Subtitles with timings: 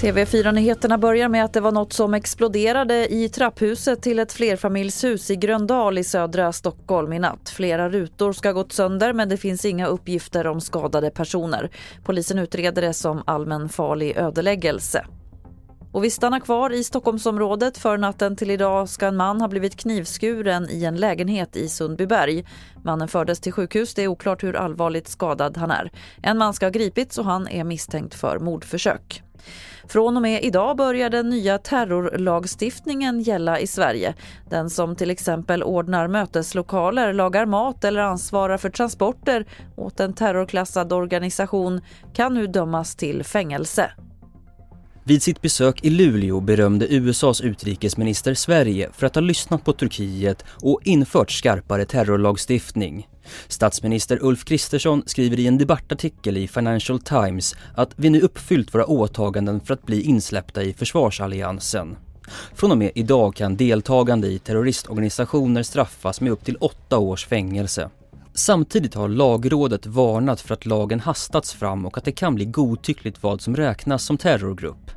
[0.00, 5.36] TV4-nyheterna börjar med att det var något som exploderade i trapphuset till ett flerfamiljshus i
[5.36, 7.48] Gröndal i södra Stockholm i natt.
[7.48, 11.70] Flera rutor ska ha gått sönder men det finns inga uppgifter om skadade personer.
[12.04, 15.06] Polisen utreder det som allmänfarlig ödeläggelse.
[15.96, 17.78] Och vi stannar kvar i Stockholmsområdet.
[17.78, 22.44] För natten till idag ska en man ha blivit knivskuren i en lägenhet i Sundbyberg.
[22.82, 23.94] Mannen fördes till sjukhus.
[23.94, 25.90] Det är oklart hur allvarligt skadad han är.
[26.22, 29.22] En man ska ha gripits och han är misstänkt för mordförsök.
[29.88, 34.14] Från och med idag börjar den nya terrorlagstiftningen gälla i Sverige.
[34.50, 40.92] Den som till exempel ordnar möteslokaler, lagar mat eller ansvarar för transporter åt en terrorklassad
[40.92, 41.80] organisation
[42.14, 43.90] kan nu dömas till fängelse.
[45.08, 50.44] Vid sitt besök i Luleå berömde USAs utrikesminister Sverige för att ha lyssnat på Turkiet
[50.48, 53.08] och infört skarpare terrorlagstiftning.
[53.48, 58.86] Statsminister Ulf Kristersson skriver i en debattartikel i Financial Times att vi nu uppfyllt våra
[58.86, 61.96] åtaganden för att bli insläppta i försvarsalliansen.
[62.54, 67.90] Från och med idag kan deltagande i terroristorganisationer straffas med upp till åtta års fängelse.
[68.34, 73.22] Samtidigt har lagrådet varnat för att lagen hastats fram och att det kan bli godtyckligt
[73.22, 74.95] vad som räknas som terrorgrupp.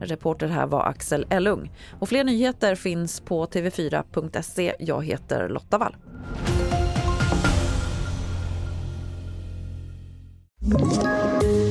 [0.00, 1.72] Reporter här var Axel Ellung.
[2.00, 4.74] Och fler nyheter finns på tv4.se.
[4.78, 5.96] Jag heter Lotta Wall.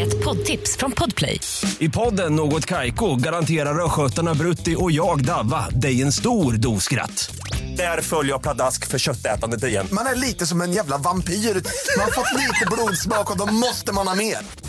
[0.00, 1.40] Ett poddtips från Podplay.
[1.78, 7.34] I podden Något Kaiko garanterar östgötarna Brutti och jag, Davva, dig en stor dos skratt.
[7.76, 9.86] Där följer jag pladask för köttätandet igen.
[9.92, 11.34] Man är lite som en jävla vampyr.
[11.34, 14.61] Man har fått lite blodsmak och då måste man ha mer.